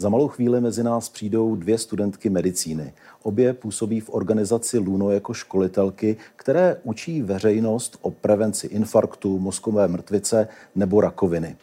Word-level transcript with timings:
Za 0.00 0.08
malou 0.08 0.28
chvíli 0.28 0.60
mezi 0.60 0.82
nás 0.82 1.08
přijdou 1.08 1.56
dvě 1.56 1.78
studentky 1.78 2.30
medicíny. 2.30 2.92
Obě 3.22 3.52
působí 3.52 4.00
v 4.00 4.10
organizaci 4.10 4.78
Luno 4.78 5.10
jako 5.10 5.34
školitelky, 5.34 6.16
které 6.36 6.76
učí 6.84 7.22
veřejnost 7.22 7.98
o 8.00 8.10
prevenci 8.10 8.66
infarktu, 8.66 9.38
mozkové 9.38 9.88
mrtvice 9.88 10.48
nebo 10.74 11.00
rakoviny. 11.00 11.56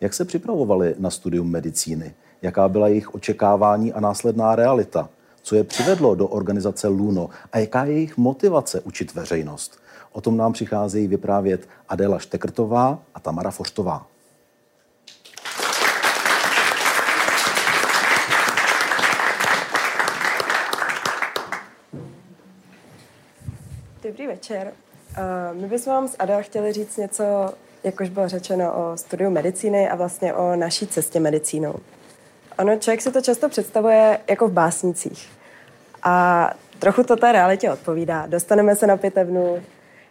Jak 0.00 0.14
se 0.14 0.24
připravovali 0.24 0.94
na 0.98 1.10
studium 1.10 1.50
medicíny? 1.50 2.14
Jaká 2.42 2.68
byla 2.68 2.88
jejich 2.88 3.14
očekávání 3.14 3.92
a 3.92 4.00
následná 4.00 4.56
realita? 4.56 5.08
Co 5.42 5.56
je 5.56 5.64
přivedlo 5.64 6.14
do 6.14 6.28
organizace 6.28 6.88
Luno 6.88 7.28
a 7.52 7.58
jaká 7.58 7.84
je 7.84 7.92
jejich 7.92 8.16
motivace 8.16 8.80
učit 8.80 9.14
veřejnost? 9.14 9.80
O 10.12 10.20
tom 10.20 10.36
nám 10.36 10.52
přicházejí 10.52 11.06
vyprávět 11.06 11.68
Adela 11.88 12.18
Štekrtová 12.18 13.02
a 13.14 13.20
Tamara 13.20 13.50
Foštová. 13.50 14.09
Večer. 24.30 24.72
My 25.52 25.66
bychom 25.66 25.92
vám 25.92 26.08
s 26.08 26.16
Ada 26.18 26.42
chtěli 26.42 26.72
říct 26.72 26.96
něco, 26.96 27.54
jak 27.84 28.00
už 28.00 28.08
bylo 28.08 28.28
řečeno, 28.28 28.72
o 28.72 28.96
studiu 28.96 29.30
medicíny 29.30 29.88
a 29.88 29.96
vlastně 29.96 30.34
o 30.34 30.56
naší 30.56 30.86
cestě 30.86 31.20
medicínou. 31.20 31.74
Ono, 32.58 32.76
člověk 32.76 33.02
si 33.02 33.12
to 33.12 33.20
často 33.20 33.48
představuje 33.48 34.20
jako 34.30 34.48
v 34.48 34.52
básnicích. 34.52 35.28
A 36.02 36.50
trochu 36.78 37.02
to 37.02 37.16
té 37.16 37.32
realitě 37.32 37.70
odpovídá. 37.70 38.26
Dostaneme 38.26 38.76
se 38.76 38.86
na 38.86 38.96
pitevnu, 38.96 39.62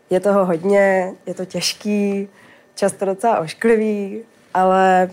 je 0.10 0.20
toho 0.20 0.46
hodně, 0.46 1.14
je 1.26 1.34
to 1.34 1.46
těžký, 1.46 2.30
často 2.76 3.06
docela 3.06 3.40
ošklivý, 3.40 4.22
ale 4.54 5.10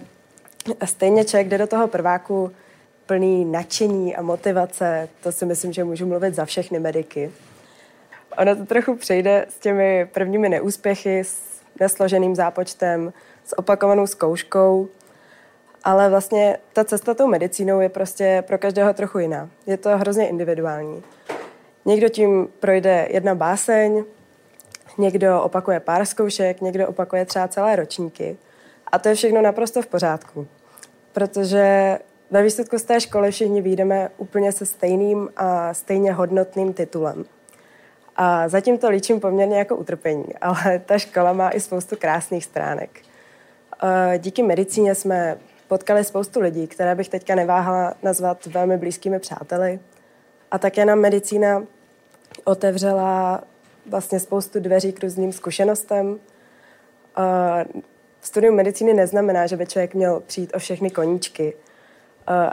stejně 0.85 1.25
člověk 1.25 1.49
jde 1.49 1.59
do 1.59 1.67
toho 1.67 1.89
prváku 1.89 2.53
plný 3.07 3.45
nadšení 3.45 4.17
a 4.17 4.23
motivace. 4.23 5.09
To 5.23 5.33
si 5.33 5.47
myslím, 5.47 5.73
že 5.73 5.85
můžu 5.85 6.07
mluvit 6.07 6.35
za 6.35 6.45
všechny 6.45 6.79
mediky. 6.79 7.31
Ono 8.39 8.57
to 8.57 8.67
trochu 8.67 8.97
přejde 8.97 9.47
s 9.49 9.59
těmi 9.59 10.09
prvními 10.13 10.49
neúspěchy, 10.49 11.25
s 11.25 11.61
nesloženým 11.81 12.35
zápočtem, 12.35 13.13
s 13.45 13.59
opakovanou 13.59 14.07
zkouškou, 14.07 14.89
ale 15.85 16.11
vlastně 16.11 16.59
ta 16.73 16.85
cesta 16.85 17.15
tou 17.15 17.27
medicínou 17.27 17.81
je 17.81 17.89
prostě 17.89 18.45
pro 18.47 18.59
každého 18.59 18.95
trochu 18.95 19.19
jiná. 19.19 19.51
Je 19.67 19.77
to 19.77 19.99
hrozně 19.99 20.29
individuální. 20.29 21.03
Někdo 21.85 22.09
tím 22.09 22.49
projde 22.61 23.09
jedna 23.11 23.35
báseň, 23.35 24.05
někdo 24.99 25.43
opakuje 25.43 25.81
pár 25.81 26.05
zkoušek, 26.05 26.61
někdo 26.61 26.89
opakuje 26.89 27.25
třeba 27.25 27.49
celé 27.49 27.77
ročníky. 27.77 28.37
A 28.93 28.99
to 28.99 29.09
je 29.09 29.15
všechno 29.15 29.43
naprosto 29.43 29.83
v 29.83 29.87
pořádku. 29.87 30.47
Protože 31.13 31.99
ve 32.31 32.43
výsledku 32.43 32.79
z 32.79 32.83
té 32.83 33.01
školy 33.01 33.31
všichni 33.31 33.63
výjdeme 33.63 34.11
úplně 34.17 34.53
se 34.53 34.67
stejným 34.67 35.29
a 35.37 35.75
stejně 35.75 36.13
hodnotným 36.13 36.73
titulem. 36.73 37.25
A 38.17 38.49
zatím 38.49 38.79
to 38.79 38.89
líčím 38.89 39.21
poměrně 39.21 39.59
jako 39.59 39.77
utrpení, 39.77 40.25
ale 40.41 40.79
ta 40.79 40.99
škola 40.99 41.33
má 41.33 41.51
i 41.51 41.61
spoustu 41.61 41.97
krásných 41.97 42.45
stránek. 42.45 43.01
Díky 44.19 44.43
medicíně 44.43 44.95
jsme 44.95 45.39
potkali 45.69 46.05
spoustu 46.05 46.41
lidí, 46.41 46.67
které 46.67 46.95
bych 46.95 47.09
teďka 47.09 47.35
neváhala 47.35 47.95
nazvat 48.03 48.47
velmi 48.47 48.77
blízkými 48.77 49.19
přáteli. 49.19 49.81
A 50.51 50.59
také 50.59 50.85
nám 50.85 51.01
medicína 51.01 51.63
otevřela 52.45 53.43
vlastně 53.87 54.21
spoustu 54.21 54.61
dveří 54.61 54.93
k 54.93 55.03
různým 55.03 55.33
zkušenostem. 55.33 56.19
Studium 58.21 58.57
medicíny 58.57 58.95
neznamená, 58.95 59.47
že 59.47 59.57
by 59.57 59.67
člověk 59.67 59.95
měl 59.95 60.21
přijít 60.21 60.55
o 60.55 60.59
všechny 60.59 60.91
koníčky. 60.91 61.55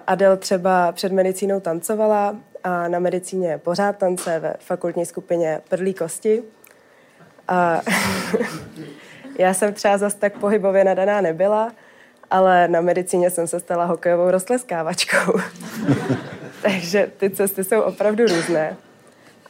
Adel 0.08 0.38
třeba 0.38 0.92
před 0.92 1.12
medicínou 1.12 1.60
tancovala 1.60 2.36
a 2.64 2.88
na 2.88 3.00
medicíně 3.00 3.58
pořád 3.58 3.98
tance 3.98 4.40
ve 4.40 4.54
fakultní 4.60 5.06
skupině 5.06 5.62
Prdlí 5.70 5.94
kosti. 5.94 6.44
A 7.48 7.82
já 9.40 9.54
jsem 9.54 9.74
třeba 9.74 9.98
zase 9.98 10.18
tak 10.18 10.38
pohybově 10.38 10.84
nadaná 10.84 11.22
nebyla, 11.22 11.72
ale 12.32 12.68
na 12.68 12.82
medicíně 12.82 13.30
jsem 13.30 13.48
se 13.48 13.60
stala 13.60 13.86
hokejovou 13.86 14.32
roztleskávačkou. 14.32 15.40
Takže 16.62 17.12
ty 17.18 17.30
cesty 17.30 17.64
jsou 17.64 17.82
opravdu 17.82 18.26
různé. 18.26 18.78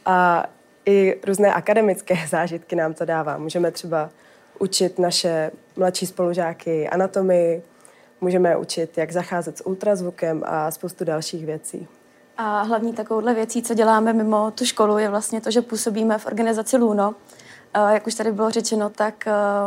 A 0.06 0.46
i 0.86 1.20
různé 1.26 1.52
akademické 1.54 2.16
zážitky 2.28 2.76
nám 2.76 2.94
to 2.94 3.04
dává. 3.04 3.38
Můžeme 3.38 3.70
třeba 3.70 4.10
učit 4.58 4.98
naše 4.98 5.50
mladší 5.76 6.06
spolužáky 6.06 6.88
anatomii, 6.88 7.62
můžeme 8.24 8.56
učit, 8.56 8.98
jak 8.98 9.12
zacházet 9.12 9.58
s 9.58 9.66
ultrazvukem 9.66 10.42
a 10.46 10.70
spoustu 10.70 11.04
dalších 11.04 11.46
věcí. 11.46 11.88
A 12.36 12.62
hlavní 12.62 12.92
takovouhle 12.92 13.34
věcí, 13.34 13.62
co 13.62 13.74
děláme 13.74 14.12
mimo 14.12 14.50
tu 14.50 14.64
školu, 14.64 14.98
je 14.98 15.08
vlastně 15.08 15.40
to, 15.40 15.50
že 15.50 15.62
působíme 15.62 16.18
v 16.18 16.26
organizaci 16.26 16.76
LUNO. 16.76 17.14
Jak 17.90 18.06
už 18.06 18.14
tady 18.14 18.32
bylo 18.32 18.50
řečeno, 18.50 18.90
tak 18.90 19.24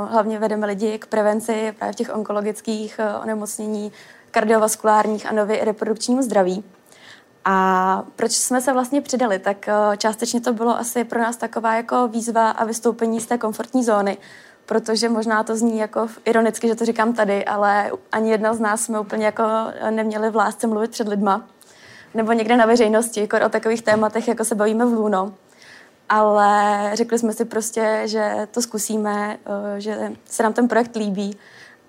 hlavně 0.09 0.39
vedeme 0.39 0.67
lidi 0.67 0.99
k 0.99 1.05
prevenci 1.05 1.73
právě 1.79 1.93
těch 1.93 2.15
onkologických 2.15 2.99
onemocnění, 3.23 3.91
kardiovaskulárních 4.31 5.25
a 5.25 5.31
nově 5.31 5.57
i 5.57 5.65
reprodukčnímu 5.65 6.21
zdraví. 6.21 6.63
A 7.45 8.03
proč 8.15 8.31
jsme 8.31 8.61
se 8.61 8.73
vlastně 8.73 9.01
přidali? 9.01 9.39
Tak 9.39 9.69
částečně 9.97 10.41
to 10.41 10.53
bylo 10.53 10.77
asi 10.77 11.03
pro 11.03 11.19
nás 11.19 11.37
taková 11.37 11.75
jako 11.75 12.07
výzva 12.07 12.49
a 12.49 12.65
vystoupení 12.65 13.21
z 13.21 13.25
té 13.25 13.37
komfortní 13.37 13.83
zóny, 13.83 14.17
protože 14.67 15.09
možná 15.09 15.43
to 15.43 15.55
zní 15.55 15.77
jako 15.77 16.07
ironicky, 16.25 16.67
že 16.67 16.75
to 16.75 16.85
říkám 16.85 17.13
tady, 17.13 17.45
ale 17.45 17.91
ani 18.11 18.31
jedna 18.31 18.53
z 18.53 18.59
nás 18.59 18.81
jsme 18.81 18.99
úplně 18.99 19.25
jako 19.25 19.43
neměli 19.89 20.29
v 20.29 20.35
lásce 20.35 20.67
mluvit 20.67 20.91
před 20.91 21.07
lidma 21.07 21.47
nebo 22.13 22.33
někde 22.33 22.57
na 22.57 22.65
veřejnosti, 22.65 23.19
jako 23.19 23.37
o 23.45 23.49
takových 23.49 23.81
tématech, 23.81 24.27
jako 24.27 24.45
se 24.45 24.55
bavíme 24.55 24.85
v 24.85 24.93
Luno. 24.93 25.33
Ale 26.09 26.91
řekli 26.93 27.19
jsme 27.19 27.33
si 27.33 27.45
prostě, 27.45 28.01
že 28.05 28.47
to 28.51 28.61
zkusíme, 28.61 29.37
eh, 29.45 29.81
že 29.81 30.11
se 30.25 30.43
nám 30.43 30.53
ten 30.53 30.67
projekt 30.67 30.95
líbí 30.95 31.37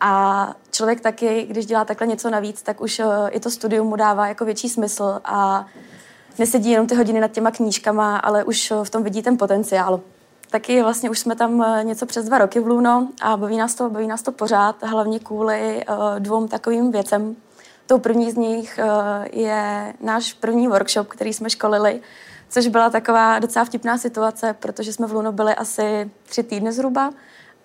a 0.00 0.54
člověk 0.70 1.00
taky, 1.00 1.46
když 1.50 1.66
dělá 1.66 1.84
takhle 1.84 2.06
něco 2.06 2.30
navíc, 2.30 2.62
tak 2.62 2.80
už 2.80 3.00
eh, 3.00 3.04
i 3.30 3.40
to 3.40 3.50
studium 3.50 3.86
mu 3.86 3.96
dává 3.96 4.28
jako 4.28 4.44
větší 4.44 4.68
smysl 4.68 5.20
a 5.24 5.66
nesedí 6.38 6.70
jenom 6.70 6.86
ty 6.86 6.94
hodiny 6.94 7.20
nad 7.20 7.32
těma 7.32 7.50
knížkama, 7.50 8.16
ale 8.16 8.44
už 8.44 8.72
v 8.82 8.90
tom 8.90 9.02
vidí 9.02 9.22
ten 9.22 9.38
potenciál. 9.38 10.00
Taky 10.50 10.82
vlastně 10.82 11.10
už 11.10 11.18
jsme 11.18 11.36
tam 11.36 11.62
eh, 11.62 11.84
něco 11.84 12.06
přes 12.06 12.24
dva 12.24 12.38
roky 12.38 12.60
v 12.60 12.66
Luno 12.66 13.08
a 13.22 13.36
baví 13.36 13.56
nás 13.56 13.74
to, 13.74 13.90
baví 13.90 14.06
nás 14.06 14.22
to 14.22 14.32
pořád, 14.32 14.82
hlavně 14.82 15.18
kvůli 15.18 15.84
dvou 16.18 16.46
takovým 16.46 16.92
věcem, 16.92 17.36
Tou 17.88 17.98
první 17.98 18.30
z 18.30 18.36
nich 18.36 18.78
eh, 18.78 19.28
je 19.32 19.94
náš 20.00 20.32
první 20.32 20.68
workshop, 20.68 21.08
který 21.08 21.32
jsme 21.32 21.50
školili, 21.50 22.00
což 22.48 22.68
byla 22.68 22.90
taková 22.90 23.38
docela 23.38 23.64
vtipná 23.64 23.98
situace, 23.98 24.54
protože 24.58 24.92
jsme 24.92 25.06
v 25.06 25.12
Luno 25.12 25.32
byli 25.32 25.54
asi 25.54 26.10
tři 26.26 26.42
týdny 26.42 26.72
zhruba 26.72 27.10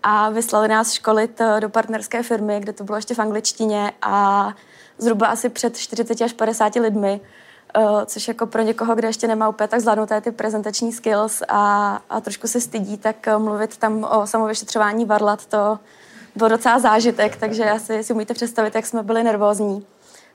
a 0.03 0.29
vyslali 0.29 0.67
nás 0.67 0.91
školit 0.91 1.41
eh, 1.41 1.59
do 1.59 1.69
partnerské 1.69 2.23
firmy, 2.23 2.59
kde 2.59 2.73
to 2.73 2.83
bylo 2.83 2.95
ještě 2.95 3.15
v 3.15 3.19
angličtině 3.19 3.91
a 4.01 4.47
zhruba 4.97 5.27
asi 5.27 5.49
před 5.49 5.77
40 5.77 6.21
až 6.21 6.33
50 6.33 6.75
lidmi, 6.75 7.21
eh, 7.23 7.42
což 8.05 8.27
jako 8.27 8.45
pro 8.45 8.61
někoho, 8.61 8.95
kde 8.95 9.07
ještě 9.07 9.27
nemá 9.27 9.49
úplně 9.49 9.67
tak 9.67 9.79
zvládnuté 9.79 10.21
ty 10.21 10.31
prezentační 10.31 10.93
skills 10.93 11.43
a, 11.47 12.01
a 12.09 12.21
trošku 12.21 12.47
se 12.47 12.61
stydí, 12.61 12.97
tak 12.97 13.27
mluvit 13.37 13.77
tam 13.77 14.03
o 14.03 14.27
samovyšetřování 14.27 15.05
varlat, 15.05 15.45
to 15.45 15.79
byl 16.35 16.49
docela 16.49 16.79
zážitek, 16.79 17.35
takže 17.35 17.71
asi 17.71 18.03
si 18.03 18.13
umíte 18.13 18.33
představit, 18.33 18.75
jak 18.75 18.85
jsme 18.85 19.03
byli 19.03 19.23
nervózní 19.23 19.85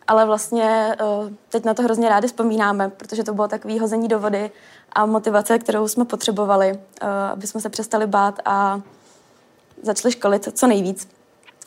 ale 0.09 0.27
vlastně 0.27 0.97
eh, 1.01 1.35
teď 1.49 1.65
na 1.65 1.75
to 1.75 1.83
hrozně 1.83 2.09
rádi 2.09 2.27
vzpomínáme, 2.27 2.89
protože 2.89 3.25
to 3.25 3.35
bylo 3.35 3.49
takový 3.49 3.79
hození 3.79 4.09
do 4.09 4.21
vody 4.21 4.51
a 4.93 5.07
motivace, 5.07 5.59
kterou 5.59 5.89
jsme 5.89 6.05
potřebovali, 6.05 6.79
eh, 7.01 7.07
aby 7.33 7.47
jsme 7.47 7.61
se 7.61 7.69
přestali 7.69 8.07
bát 8.07 8.41
a 8.45 8.81
začali 9.83 10.13
školit 10.13 10.59
co 10.59 10.67
nejvíc. 10.67 11.09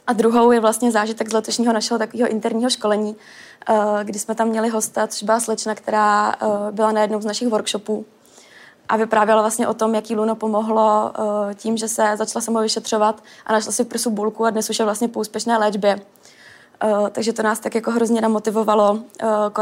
A 0.08 0.14
druhou 0.14 0.52
je 0.52 0.60
vlastně 0.60 0.92
zážitek 0.92 1.30
z 1.30 1.34
letošního 1.34 1.74
našeho 1.74 1.98
takového 1.98 2.30
interního 2.30 2.70
školení, 2.70 3.16
eh, 3.70 3.74
kdy 4.04 4.20
jsme 4.20 4.36
tam 4.36 4.48
měli 4.48 4.70
hosta, 4.70 5.08
což 5.08 5.24
byla 5.24 5.40
slečna, 5.40 5.76
která 5.76 6.36
byla 6.72 6.92
na 6.92 7.02
jednom 7.02 7.22
z 7.22 7.26
našich 7.26 7.48
workshopů 7.48 8.06
a 8.90 8.98
vyprávěla 8.98 9.42
vlastně 9.42 9.68
o 9.68 9.74
tom, 9.74 9.96
jaký 9.96 10.16
Luno 10.16 10.36
pomohlo 10.36 11.12
tím, 11.56 11.78
že 11.78 11.88
se 11.88 12.12
začala 12.16 12.42
samovyšetřovat 12.42 13.24
a 13.46 13.54
našla 13.54 13.72
si 13.72 13.84
v 13.84 13.88
prsu 13.88 14.10
bulku 14.10 14.46
a 14.46 14.50
dnes 14.50 14.70
už 14.70 14.80
je 14.80 14.86
vlastně 14.86 15.08
po 15.08 15.20
úspěšné 15.20 15.58
léčbě. 15.58 16.02
Takže 17.12 17.34
to 17.34 17.44
nás 17.44 17.60
tak 17.60 17.76
jako 17.76 17.92
hrozně 17.92 18.22
namotivovalo. 18.22 19.00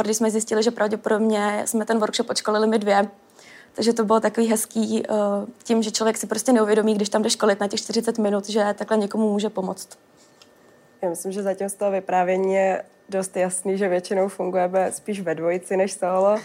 Když 0.01 0.17
jsme 0.17 0.31
zjistili, 0.31 0.63
že 0.63 0.71
pravděpodobně 0.71 1.63
jsme 1.65 1.85
ten 1.85 1.99
workshop 1.99 2.29
odškolili 2.29 2.67
my 2.67 2.79
dvě, 2.79 3.09
takže 3.73 3.93
to 3.93 4.05
bylo 4.05 4.19
takový 4.19 4.47
hezký 4.47 5.03
tím, 5.63 5.83
že 5.83 5.91
člověk 5.91 6.17
si 6.17 6.27
prostě 6.27 6.53
neuvědomí, 6.53 6.95
když 6.95 7.09
tam 7.09 7.21
jde 7.21 7.29
školit 7.29 7.59
na 7.59 7.67
těch 7.67 7.79
40 7.79 8.17
minut, 8.17 8.49
že 8.49 8.75
takhle 8.77 8.97
někomu 8.97 9.31
může 9.31 9.49
pomoct. 9.49 9.89
Já 11.01 11.09
myslím, 11.09 11.31
že 11.31 11.43
zatím 11.43 11.69
z 11.69 11.73
toho 11.73 11.91
vyprávění 11.91 12.53
je 12.53 12.83
dost 13.09 13.37
jasný, 13.37 13.77
že 13.77 13.87
většinou 13.87 14.27
fungujeme 14.27 14.91
spíš 14.91 15.21
ve 15.21 15.35
dvojici 15.35 15.77
než 15.77 15.93
solo. 15.93 16.37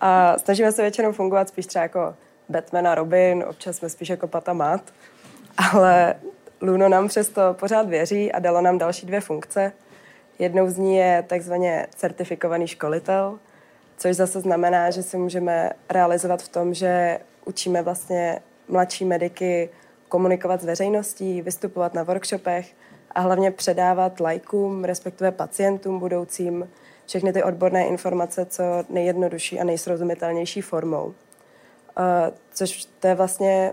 A 0.00 0.38
snažíme 0.38 0.72
se 0.72 0.82
většinou 0.82 1.12
fungovat 1.12 1.48
spíš 1.48 1.66
třeba 1.66 1.82
jako 1.82 2.14
Batman 2.48 2.88
a 2.88 2.94
Robin, 2.94 3.44
občas 3.48 3.76
jsme 3.76 3.88
spíš 3.88 4.08
jako 4.08 4.28
Pata 4.28 4.52
Mat. 4.52 4.80
Ale 5.72 6.14
Luno 6.62 6.88
nám 6.88 7.08
přesto 7.08 7.40
pořád 7.54 7.88
věří 7.88 8.32
a 8.32 8.38
dalo 8.38 8.60
nám 8.60 8.78
další 8.78 9.06
dvě 9.06 9.20
funkce. 9.20 9.72
Jednou 10.38 10.70
z 10.70 10.78
ní 10.78 10.96
je 10.96 11.24
takzvaně 11.26 11.86
certifikovaný 11.96 12.66
školitel, 12.66 13.38
což 13.96 14.16
zase 14.16 14.40
znamená, 14.40 14.90
že 14.90 15.02
si 15.02 15.16
můžeme 15.16 15.70
realizovat 15.88 16.42
v 16.42 16.48
tom, 16.48 16.74
že 16.74 17.18
učíme 17.44 17.82
vlastně 17.82 18.38
mladší 18.68 19.04
mediky 19.04 19.70
komunikovat 20.14 20.62
s 20.62 20.64
veřejností, 20.64 21.42
vystupovat 21.42 21.94
na 21.94 22.02
workshopech 22.02 22.74
a 23.10 23.20
hlavně 23.20 23.50
předávat 23.50 24.20
lajkům, 24.20 24.84
respektive 24.84 25.32
pacientům 25.32 25.98
budoucím, 25.98 26.70
všechny 27.06 27.32
ty 27.32 27.42
odborné 27.42 27.86
informace 27.86 28.46
co 28.46 28.62
nejjednodušší 28.88 29.60
a 29.60 29.64
nejsrozumitelnější 29.64 30.60
formou. 30.60 31.04
Uh, 31.06 31.14
což 32.52 32.84
to 33.00 33.06
je 33.06 33.14
vlastně, 33.14 33.72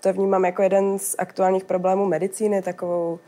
to 0.00 0.12
vnímám 0.12 0.44
jako 0.44 0.62
jeden 0.62 0.98
z 0.98 1.14
aktuálních 1.18 1.64
problémů 1.64 2.06
medicíny, 2.06 2.62
takovou, 2.62 3.18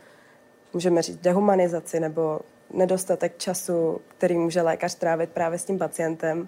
můžeme 0.73 1.01
říct, 1.01 1.17
dehumanizaci 1.17 1.99
nebo 1.99 2.39
nedostatek 2.73 3.37
času, 3.37 4.01
který 4.07 4.37
může 4.37 4.61
lékař 4.61 4.95
trávit 4.95 5.29
právě 5.29 5.59
s 5.59 5.65
tím 5.65 5.79
pacientem. 5.79 6.47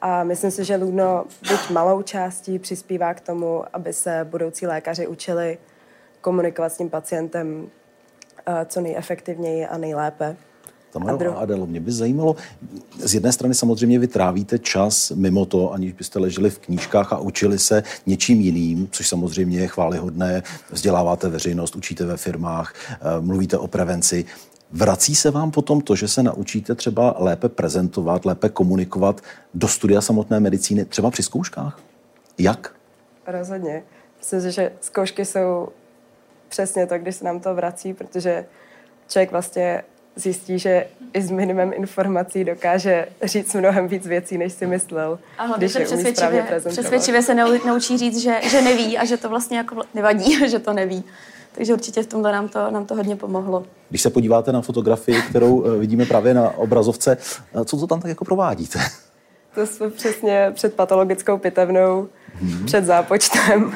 A 0.00 0.24
myslím 0.24 0.50
si, 0.50 0.64
že 0.64 0.76
Luno 0.76 1.24
byť 1.42 1.70
malou 1.70 2.02
částí 2.02 2.58
přispívá 2.58 3.14
k 3.14 3.20
tomu, 3.20 3.64
aby 3.72 3.92
se 3.92 4.26
budoucí 4.30 4.66
lékaři 4.66 5.06
učili 5.06 5.58
komunikovat 6.20 6.72
s 6.72 6.76
tím 6.76 6.90
pacientem 6.90 7.70
co 8.66 8.80
nejefektivněji 8.80 9.66
a 9.66 9.78
nejlépe. 9.78 10.36
Tamara 10.90 11.16
dru... 11.16 11.38
Adelo, 11.38 11.66
mě 11.66 11.80
by 11.80 11.92
zajímalo, 11.92 12.36
z 12.98 13.14
jedné 13.14 13.32
strany 13.32 13.54
samozřejmě 13.54 13.98
vy 13.98 14.06
trávíte 14.06 14.58
čas 14.58 15.10
mimo 15.10 15.46
to, 15.46 15.72
aniž 15.72 15.92
byste 15.92 16.18
leželi 16.18 16.50
v 16.50 16.58
knížkách 16.58 17.12
a 17.12 17.18
učili 17.18 17.58
se 17.58 17.82
něčím 18.06 18.40
jiným, 18.40 18.88
což 18.90 19.08
samozřejmě 19.08 19.60
je 19.60 19.68
chválihodné, 19.68 20.42
vzděláváte 20.70 21.28
veřejnost, 21.28 21.76
učíte 21.76 22.04
ve 22.04 22.16
firmách, 22.16 22.74
eh, 22.90 23.20
mluvíte 23.20 23.58
o 23.58 23.66
prevenci. 23.66 24.24
Vrací 24.72 25.14
se 25.14 25.30
vám 25.30 25.50
potom 25.50 25.80
to, 25.80 25.96
že 25.96 26.08
se 26.08 26.22
naučíte 26.22 26.74
třeba 26.74 27.14
lépe 27.18 27.48
prezentovat, 27.48 28.24
lépe 28.24 28.48
komunikovat 28.48 29.20
do 29.54 29.68
studia 29.68 30.00
samotné 30.00 30.40
medicíny, 30.40 30.84
třeba 30.84 31.10
při 31.10 31.22
zkouškách? 31.22 31.80
Jak? 32.38 32.74
Rozhodně. 33.26 33.82
Myslím 34.18 34.40
si, 34.40 34.52
že 34.52 34.72
zkoušky 34.80 35.24
jsou 35.24 35.68
přesně 36.48 36.86
to, 36.86 36.98
když 36.98 37.16
se 37.16 37.24
nám 37.24 37.40
to 37.40 37.54
vrací, 37.54 37.94
protože 37.94 38.46
člověk 39.08 39.30
vlastně 39.30 39.82
zjistí, 40.16 40.58
že 40.58 40.86
i 41.12 41.22
s 41.22 41.30
minimem 41.30 41.72
informací 41.72 42.44
dokáže 42.44 43.08
říct 43.22 43.54
mnohem 43.54 43.88
víc 43.88 44.06
věcí, 44.06 44.38
než 44.38 44.52
si 44.52 44.66
myslel. 44.66 45.18
A 45.38 45.44
hlavně 45.44 45.68
se 45.68 45.80
přesvědčivě, 45.80 46.60
přesvědčivě 46.68 47.22
se 47.22 47.34
naučí 47.66 47.98
říct, 47.98 48.18
že, 48.18 48.40
že 48.50 48.62
neví 48.62 48.98
a 48.98 49.04
že 49.04 49.16
to 49.16 49.28
vlastně 49.28 49.58
jako 49.58 49.82
nevadí, 49.94 50.48
že 50.48 50.58
to 50.58 50.72
neví. 50.72 51.04
Takže 51.52 51.72
určitě 51.72 52.02
v 52.02 52.06
tomhle 52.06 52.32
nám 52.32 52.48
to, 52.48 52.70
nám 52.70 52.86
to 52.86 52.94
hodně 52.94 53.16
pomohlo. 53.16 53.66
Když 53.88 54.02
se 54.02 54.10
podíváte 54.10 54.52
na 54.52 54.60
fotografii, 54.60 55.22
kterou 55.22 55.64
eh, 55.64 55.78
vidíme 55.78 56.06
právě 56.06 56.34
na 56.34 56.50
obrazovce, 56.50 57.16
eh, 57.54 57.64
co 57.64 57.76
to 57.76 57.86
tam 57.86 58.00
tak 58.00 58.08
jako 58.08 58.24
provádíte? 58.24 58.78
To 59.54 59.66
jsme 59.66 59.90
přesně 59.90 60.50
před 60.54 60.74
patologickou 60.74 61.38
pitevnou, 61.38 62.08
hmm. 62.34 62.66
před 62.66 62.84
zápočtem 62.84 63.74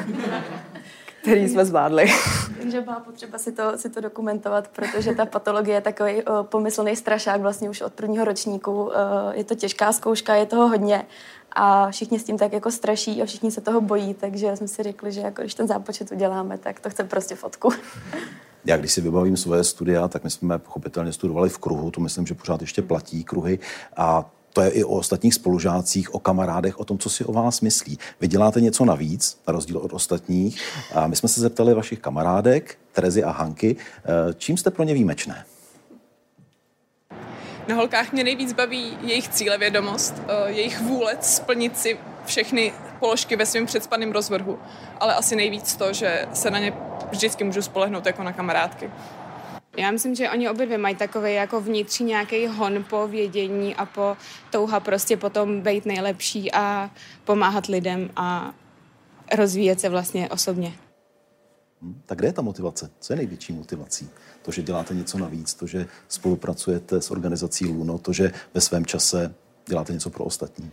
který 1.23 1.49
jsme 1.49 1.65
zvládli. 1.65 2.07
Takže 2.63 2.81
byla 2.81 3.01
potřeba 3.01 3.39
si 3.39 3.53
to, 3.53 3.79
si 3.79 3.91
to 3.91 4.01
dokumentovat, 4.01 4.69
protože 4.69 5.15
ta 5.15 5.27
patologie 5.27 5.77
je 5.77 5.81
takový 5.81 6.15
uh, 6.15 6.43
pomyslný 6.43 6.97
strašák 6.97 7.41
vlastně 7.41 7.71
už 7.71 7.81
od 7.81 7.93
prvního 7.93 8.25
ročníku. 8.25 8.91
Je 9.33 9.45
to 9.45 9.55
těžká 9.55 9.93
zkouška, 9.93 10.35
je 10.35 10.47
toho 10.47 10.69
hodně 10.69 11.07
a 11.53 11.91
všichni 11.91 12.19
s 12.19 12.25
tím 12.25 12.39
tak 12.39 12.53
jako 12.53 12.71
straší 12.71 13.23
a 13.23 13.27
všichni 13.27 13.51
se 13.51 13.61
toho 13.61 13.81
bojí, 13.81 14.15
takže 14.15 14.57
jsme 14.57 14.69
si 14.69 14.83
řekli, 14.83 15.13
že 15.13 15.21
jako 15.21 15.43
když 15.43 15.55
ten 15.55 15.69
zápočet 15.69 16.13
uděláme, 16.13 16.59
tak 16.59 16.81
to 16.81 16.91
chce 16.91 17.05
prostě 17.05 17.35
fotku. 17.35 17.73
Já 18.65 18.77
když 18.77 18.93
si 18.93 19.01
vybavím 19.01 19.37
svoje 19.37 19.65
studia, 19.65 20.09
tak 20.09 20.25
my 20.25 20.31
jsme 20.31 20.59
pochopitelně 20.59 21.13
studovali 21.13 21.49
v 21.49 21.59
kruhu, 21.59 21.91
to 21.91 22.01
myslím, 22.01 22.27
že 22.27 22.35
pořád 22.35 22.61
ještě 22.61 22.83
platí 22.83 23.25
kruhy 23.25 23.59
a 23.97 24.31
to 24.53 24.61
je 24.61 24.71
i 24.71 24.85
o 24.85 24.89
ostatních 24.89 25.35
spolužácích, 25.35 26.15
o 26.15 26.19
kamarádech, 26.19 26.81
o 26.81 26.85
tom, 26.85 26.99
co 26.99 27.11
si 27.11 27.25
o 27.25 27.33
vás 27.33 27.61
myslí. 27.61 27.99
Vy 28.21 28.29
děláte 28.29 28.61
něco 28.61 28.85
navíc, 28.85 29.39
na 29.47 29.53
rozdíl 29.53 29.79
od 29.79 29.93
ostatních. 29.93 30.63
A 30.95 31.07
my 31.07 31.17
jsme 31.17 31.29
se 31.29 31.41
zeptali 31.41 31.75
vašich 31.75 31.99
kamarádek, 31.99 32.79
Terezy 32.93 33.25
a 33.25 33.31
Hanky, 33.31 33.77
eh, 33.77 34.35
čím 34.35 34.57
jste 34.57 34.71
pro 34.71 34.85
ně 34.85 34.95
výjimečné? 34.95 35.45
Na 37.69 37.75
holkách 37.75 38.13
mě 38.13 38.25
nejvíc 38.25 38.53
baví 38.53 38.99
jejich 39.01 39.29
cílevědomost, 39.29 40.15
eh, 40.29 40.51
jejich 40.51 40.81
vůle 40.81 41.17
splnit 41.21 41.79
si 41.79 41.99
všechny 42.25 42.73
položky 43.01 43.37
ve 43.37 43.47
svém 43.47 43.67
předspaném 43.67 44.13
rozvrhu, 44.13 44.59
ale 45.01 45.15
asi 45.15 45.37
nejvíc 45.37 45.77
to, 45.77 45.93
že 45.93 46.27
se 46.33 46.51
na 46.51 46.59
ně 46.59 46.73
vždycky 47.13 47.45
můžu 47.45 47.63
spolehnout 47.63 48.07
jako 48.07 48.23
na 48.23 48.33
kamarádky. 48.33 48.91
Já 49.77 49.91
myslím, 49.91 50.15
že 50.15 50.31
oni 50.31 50.51
obě 50.51 50.67
dvě 50.67 50.79
mají 50.79 50.97
takový 50.97 51.35
jako 51.35 51.61
vnitřní 51.61 52.07
nějaký 52.07 52.47
hon 52.47 52.85
po 52.91 53.09
vědění 53.09 53.75
a 53.75 53.87
po 53.87 54.17
touha 54.51 54.81
prostě 54.81 55.17
potom 55.17 55.61
být 55.61 55.87
nejlepší 55.87 56.53
a 56.53 56.91
pomáhat 57.25 57.67
lidem 57.67 58.11
a 58.17 58.55
rozvíjet 59.37 59.81
se 59.81 59.89
vlastně 59.89 60.29
osobně. 60.29 60.73
Hmm, 61.83 62.03
tak 62.07 62.19
kde 62.19 62.29
je 62.29 62.33
ta 62.33 62.43
motivace? 62.43 62.91
Co 63.01 63.13
je 63.13 63.17
největší 63.17 63.53
motivací? 63.53 64.11
To, 64.43 64.51
že 64.51 64.63
děláte 64.63 64.95
něco 64.95 65.19
navíc, 65.19 65.55
to, 65.55 65.67
že 65.67 65.87
spolupracujete 66.09 67.03
s 67.03 67.11
organizací 67.11 67.67
Luno, 67.67 67.99
to, 67.99 68.13
že 68.13 68.33
ve 68.55 68.61
svém 68.61 68.87
čase 68.87 69.35
děláte 69.67 69.93
něco 69.93 70.11
pro 70.11 70.25
ostatní? 70.25 70.71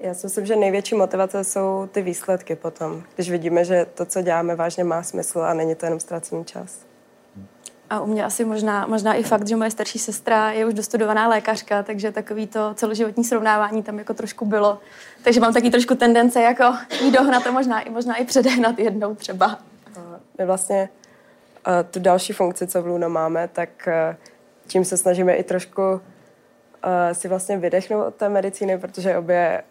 Já 0.00 0.14
si 0.14 0.26
myslím, 0.26 0.46
že 0.46 0.56
největší 0.56 0.94
motivace 0.94 1.44
jsou 1.44 1.88
ty 1.92 2.02
výsledky 2.02 2.56
potom, 2.56 3.02
když 3.14 3.30
vidíme, 3.30 3.64
že 3.64 3.86
to, 3.94 4.04
co 4.06 4.22
děláme, 4.22 4.56
vážně 4.56 4.84
má 4.84 5.02
smysl 5.02 5.40
a 5.40 5.54
není 5.54 5.74
to 5.74 5.86
jenom 5.86 6.00
ztracený 6.00 6.44
čas. 6.44 6.78
A 7.90 8.00
u 8.00 8.06
mě 8.06 8.24
asi 8.24 8.44
možná, 8.44 8.86
možná 8.86 9.14
i 9.14 9.22
fakt, 9.22 9.48
že 9.48 9.56
moje 9.56 9.70
starší 9.70 9.98
sestra 9.98 10.50
je 10.50 10.66
už 10.66 10.74
dostudovaná 10.74 11.28
lékařka, 11.28 11.82
takže 11.82 12.12
takový 12.12 12.46
to 12.46 12.74
celoživotní 12.74 13.24
srovnávání 13.24 13.82
tam 13.82 13.98
jako 13.98 14.14
trošku 14.14 14.46
bylo. 14.46 14.78
Takže 15.24 15.40
mám 15.40 15.54
taky 15.54 15.70
trošku 15.70 15.94
tendence 15.94 16.42
jako 16.42 16.64
jí 17.04 17.10
dohnat 17.10 17.46
a 17.46 17.50
možná, 17.50 17.80
i 17.80 17.90
možná 17.90 18.16
i 18.16 18.24
předehnat 18.24 18.78
jednou 18.78 19.14
třeba. 19.14 19.58
My 20.38 20.46
vlastně 20.46 20.88
tu 21.90 22.00
další 22.00 22.32
funkci, 22.32 22.66
co 22.66 22.82
v 22.82 22.86
Luno 22.86 23.08
máme, 23.08 23.48
tak 23.48 23.68
uh, 23.86 24.16
tím 24.66 24.84
se 24.84 24.96
snažíme 24.96 25.34
i 25.34 25.42
trošku 25.42 25.82
uh, 25.82 26.00
si 27.12 27.28
vlastně 27.28 27.58
vydechnout 27.58 28.06
od 28.06 28.14
té 28.14 28.28
medicíny, 28.28 28.78
protože 28.78 29.18
obě, 29.18 29.62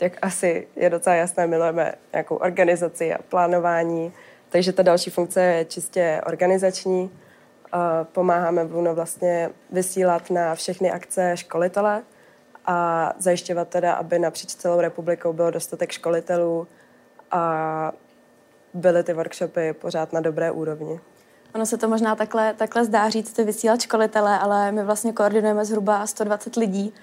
jak 0.00 0.12
asi 0.22 0.68
je 0.76 0.90
docela 0.90 1.16
jasné, 1.16 1.46
milujeme 1.46 1.94
nějakou 2.12 2.36
organizaci 2.36 3.14
a 3.14 3.22
plánování, 3.28 4.12
takže 4.48 4.72
ta 4.72 4.82
další 4.82 5.10
funkce 5.10 5.42
je 5.42 5.64
čistě 5.64 6.20
organizační 6.26 7.10
pomáháme 8.02 8.64
Bruno 8.64 8.94
vlastně 8.94 9.50
vysílat 9.70 10.30
na 10.30 10.54
všechny 10.54 10.90
akce 10.90 11.36
školitele 11.36 12.02
a 12.66 13.12
zajišťovat 13.18 13.68
teda, 13.68 13.92
aby 13.92 14.18
napříč 14.18 14.54
celou 14.54 14.80
republikou 14.80 15.32
bylo 15.32 15.50
dostatek 15.50 15.92
školitelů 15.92 16.68
a 17.30 17.92
byly 18.74 19.02
ty 19.02 19.12
workshopy 19.12 19.72
pořád 19.72 20.12
na 20.12 20.20
dobré 20.20 20.50
úrovni. 20.50 21.00
Ono 21.54 21.66
se 21.66 21.78
to 21.78 21.88
možná 21.88 22.14
takhle, 22.14 22.54
takhle 22.54 22.84
zdá 22.84 23.08
říct, 23.08 23.32
ty 23.32 23.44
vysílat 23.44 23.80
školitele, 23.80 24.38
ale 24.38 24.72
my 24.72 24.84
vlastně 24.84 25.12
koordinujeme 25.12 25.64
zhruba 25.64 26.06
120 26.06 26.56
lidí 26.56 26.94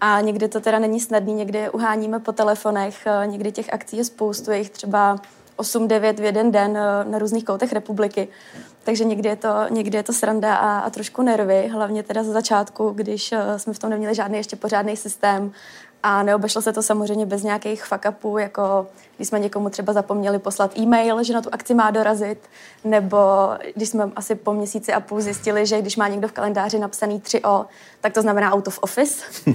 a 0.00 0.20
někdy 0.20 0.48
to 0.48 0.60
teda 0.60 0.78
není 0.78 1.00
snadný, 1.00 1.34
někdy 1.34 1.70
uháníme 1.70 2.18
po 2.18 2.32
telefonech, 2.32 3.06
někdy 3.26 3.52
těch 3.52 3.72
akcí 3.72 3.96
je 3.96 4.04
spoustu, 4.04 4.50
je 4.50 4.58
jich 4.58 4.70
třeba 4.70 5.16
8-9 5.56 6.14
v 6.14 6.24
jeden 6.24 6.50
den 6.50 6.72
na 7.04 7.18
různých 7.18 7.44
koutech 7.44 7.72
republiky. 7.72 8.28
Takže 8.84 9.04
někdy 9.04 9.28
je 9.28 9.36
to, 9.36 9.54
někdy 9.70 9.98
je 9.98 10.02
to 10.02 10.12
sranda 10.12 10.54
a, 10.54 10.78
a 10.78 10.90
trošku 10.90 11.22
nervy, 11.22 11.68
hlavně 11.68 12.02
teda 12.02 12.24
za 12.24 12.32
začátku, 12.32 12.90
když 12.90 13.32
uh, 13.32 13.38
jsme 13.56 13.72
v 13.72 13.78
tom 13.78 13.90
neměli 13.90 14.14
žádný 14.14 14.36
ještě 14.36 14.56
pořádný 14.56 14.96
systém 14.96 15.52
a 16.02 16.22
neobešlo 16.22 16.62
se 16.62 16.72
to 16.72 16.82
samozřejmě 16.82 17.26
bez 17.26 17.42
nějakých 17.42 17.84
fuck 17.84 18.04
upů, 18.08 18.38
jako 18.38 18.86
když 19.16 19.28
jsme 19.28 19.38
někomu 19.38 19.70
třeba 19.70 19.92
zapomněli 19.92 20.38
poslat 20.38 20.78
e-mail, 20.78 21.22
že 21.22 21.34
na 21.34 21.42
tu 21.42 21.48
akci 21.52 21.74
má 21.74 21.90
dorazit, 21.90 22.38
nebo 22.84 23.18
když 23.74 23.88
jsme 23.88 24.10
asi 24.16 24.34
po 24.34 24.52
měsíci 24.52 24.92
a 24.92 25.00
půl 25.00 25.20
zjistili, 25.20 25.66
že 25.66 25.80
když 25.80 25.96
má 25.96 26.08
někdo 26.08 26.28
v 26.28 26.32
kalendáři 26.32 26.78
napsaný 26.78 27.20
3O, 27.20 27.66
tak 28.00 28.12
to 28.12 28.22
znamená 28.22 28.54
out 28.54 28.68
of 28.68 28.78
office. 28.82 29.24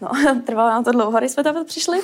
No, 0.00 0.10
trvalo 0.46 0.70
nám 0.70 0.84
to 0.84 0.92
dlouho, 0.92 1.18
když 1.18 1.32
jsme 1.32 1.44
tam 1.44 1.64
přišli. 1.64 2.00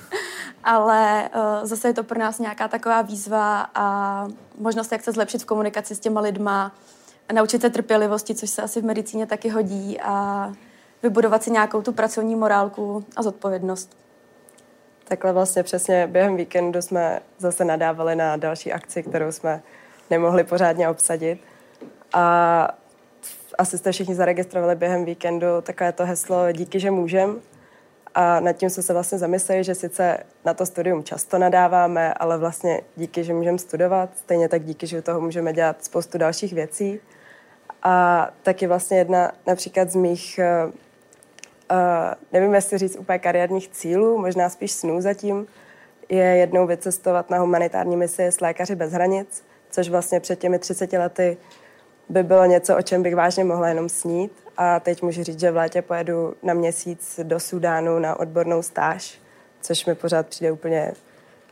ale 0.64 1.30
uh, 1.34 1.66
zase 1.66 1.88
je 1.88 1.94
to 1.94 2.04
pro 2.04 2.18
nás 2.18 2.38
nějaká 2.38 2.68
taková 2.68 3.02
výzva 3.02 3.66
a 3.74 4.26
možnost, 4.58 4.92
jak 4.92 5.02
se 5.02 5.12
zlepšit 5.12 5.42
v 5.42 5.44
komunikaci 5.44 5.94
s 5.94 6.00
těma 6.00 6.20
lidma, 6.20 6.72
naučit 7.32 7.60
se 7.60 7.70
trpělivosti, 7.70 8.34
což 8.34 8.50
se 8.50 8.62
asi 8.62 8.80
v 8.80 8.84
medicíně 8.84 9.26
taky 9.26 9.48
hodí 9.48 10.00
a 10.00 10.52
vybudovat 11.02 11.42
si 11.42 11.50
nějakou 11.50 11.82
tu 11.82 11.92
pracovní 11.92 12.36
morálku 12.36 13.04
a 13.16 13.22
zodpovědnost. 13.22 13.96
Takhle 15.04 15.32
vlastně 15.32 15.62
přesně 15.62 16.06
během 16.06 16.36
víkendu 16.36 16.82
jsme 16.82 17.20
zase 17.38 17.64
nadávali 17.64 18.16
na 18.16 18.36
další 18.36 18.72
akci, 18.72 19.02
kterou 19.02 19.32
jsme 19.32 19.62
nemohli 20.10 20.44
pořádně 20.44 20.88
obsadit. 20.88 21.40
A 22.12 22.68
asi 23.58 23.78
jste 23.78 23.92
všichni 23.92 24.14
zaregistrovali 24.14 24.76
během 24.76 25.04
víkendu 25.04 25.46
takové 25.62 25.92
to 25.92 26.06
heslo 26.06 26.52
Díky, 26.52 26.80
že 26.80 26.90
můžem. 26.90 27.40
A 28.14 28.40
nad 28.40 28.52
tím 28.52 28.70
jsme 28.70 28.82
se 28.82 28.92
vlastně 28.92 29.18
zamysleli, 29.18 29.64
že 29.64 29.74
sice 29.74 30.18
na 30.44 30.54
to 30.54 30.66
studium 30.66 31.04
často 31.04 31.38
nadáváme, 31.38 32.14
ale 32.14 32.38
vlastně 32.38 32.80
díky, 32.96 33.24
že 33.24 33.34
můžeme 33.34 33.58
studovat, 33.58 34.10
stejně 34.16 34.48
tak 34.48 34.64
díky, 34.64 34.86
že 34.86 34.98
u 34.98 35.02
toho 35.02 35.20
můžeme 35.20 35.52
dělat 35.52 35.84
spoustu 35.84 36.18
dalších 36.18 36.52
věcí. 36.52 37.00
A 37.82 38.28
taky 38.42 38.66
vlastně 38.66 38.98
jedna 38.98 39.32
například 39.46 39.90
z 39.90 39.96
mých, 39.96 40.40
uh, 40.66 40.72
nevím 42.32 42.54
jestli 42.54 42.78
říct 42.78 42.96
úplně 42.96 43.18
kariérních 43.18 43.68
cílů, 43.68 44.18
možná 44.18 44.48
spíš 44.48 44.72
snů 44.72 45.00
zatím, 45.00 45.46
je 46.08 46.24
jednou 46.24 46.66
vycestovat 46.66 47.30
na 47.30 47.38
humanitární 47.38 47.96
misi 47.96 48.26
s 48.26 48.40
Lékaři 48.40 48.76
bez 48.76 48.92
hranic, 48.92 49.44
což 49.70 49.88
vlastně 49.88 50.20
před 50.20 50.38
těmi 50.38 50.58
30 50.58 50.92
lety 50.92 51.36
by 52.08 52.22
bylo 52.22 52.44
něco, 52.44 52.76
o 52.76 52.82
čem 52.82 53.02
bych 53.02 53.16
vážně 53.16 53.44
mohla 53.44 53.68
jenom 53.68 53.88
snít. 53.88 54.32
A 54.56 54.80
teď 54.80 55.02
můžu 55.02 55.22
říct, 55.22 55.40
že 55.40 55.50
v 55.50 55.56
létě 55.56 55.82
pojedu 55.82 56.34
na 56.42 56.54
měsíc 56.54 57.20
do 57.22 57.40
Sudánu 57.40 57.98
na 57.98 58.20
odbornou 58.20 58.62
stáž, 58.62 59.20
což 59.60 59.86
mi 59.86 59.94
pořád 59.94 60.26
přijde 60.26 60.52
úplně 60.52 60.92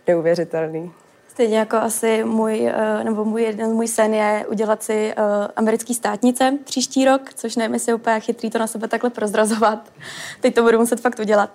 neuvěřitelný. 0.06 0.92
Stejně 1.38 1.58
jako 1.58 1.76
asi 1.76 2.24
můj, 2.24 2.66
eh, 2.66 3.04
nebo 3.04 3.24
můj 3.24 3.42
jeden 3.42 3.72
můj 3.72 3.88
sen 3.88 4.14
je 4.14 4.46
udělat 4.48 4.82
si 4.82 5.14
uh, 5.18 5.24
americký 5.56 5.94
státnice 5.94 6.58
příští 6.64 7.04
rok, 7.04 7.34
což 7.34 7.56
nevím, 7.56 7.74
jestli 7.74 7.90
je 7.90 7.94
úplně 7.94 8.20
chytrý 8.20 8.50
to 8.50 8.58
na 8.58 8.66
sebe 8.66 8.88
takhle 8.88 9.10
prozrazovat. 9.10 9.92
Teď 10.40 10.54
to 10.54 10.62
budu 10.62 10.78
muset 10.78 11.00
fakt 11.00 11.18
udělat. 11.18 11.50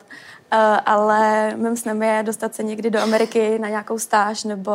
Uh, 0.54 0.60
ale 0.86 1.52
mým 1.56 1.78
snem 1.78 2.04
je 2.04 2.24
dostat 2.26 2.56
se 2.56 2.64
někdy 2.64 2.90
do 2.90 3.00
Ameriky 3.00 3.60
na 3.60 3.70
nějakou 3.70 4.00
stáž 4.00 4.44
nebo 4.44 4.72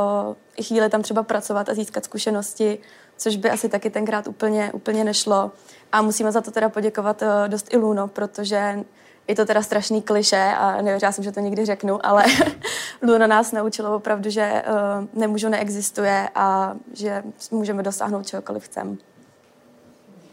i 0.56 0.62
chvíli 0.62 0.88
tam 0.88 1.02
třeba 1.02 1.22
pracovat 1.22 1.68
a 1.68 1.74
získat 1.74 2.04
zkušenosti, 2.04 2.78
což 3.16 3.36
by 3.36 3.50
asi 3.50 3.68
taky 3.68 3.90
tenkrát 3.90 4.28
úplně, 4.28 4.72
úplně 4.72 5.04
nešlo. 5.04 5.50
A 5.92 6.02
musíme 6.02 6.32
za 6.32 6.40
to 6.40 6.50
teda 6.50 6.68
poděkovat 6.68 7.22
dost 7.48 7.74
i 7.74 7.76
Luno, 7.76 8.08
protože 8.08 8.84
je 9.28 9.34
to 9.34 9.44
teda 9.44 9.62
strašný 9.62 10.02
kliše 10.02 10.52
a 10.58 10.82
nevěřila 10.82 11.12
jsem, 11.12 11.24
že 11.24 11.32
to 11.32 11.40
někdy 11.40 11.64
řeknu, 11.64 12.06
ale 12.06 12.24
Luna 13.02 13.26
nás 13.26 13.52
naučilo 13.52 13.96
opravdu, 13.96 14.30
že 14.30 14.62
uh, 14.66 15.20
nemůžu 15.20 15.48
neexistuje 15.48 16.28
a 16.34 16.74
že 16.92 17.22
můžeme 17.50 17.82
dosáhnout 17.82 18.26
čehokoliv 18.26 18.64
chcem. 18.64 18.98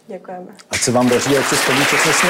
Děkujeme. 0.07 0.47
Ať 0.71 0.79
se 0.81 0.91
vám 0.91 1.09
daří, 1.09 1.37
ať 1.37 1.45
se 1.45 1.55
splní 1.55 1.85
všechny 1.85 2.13
sny. 2.13 2.29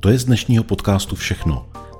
To 0.00 0.08
je 0.08 0.18
z 0.18 0.24
dnešního 0.24 0.64
podcastu 0.64 1.16
všechno. 1.16 1.75